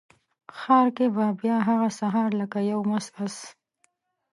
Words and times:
ښار 0.59 0.87
کې 0.97 1.05
به 1.15 1.25
بیا 1.39 1.57
هغه 1.69 1.89
سهار 1.99 2.29
لکه 2.39 2.59
یو 2.71 2.79
مست 2.89 3.13
آس، 3.25 3.37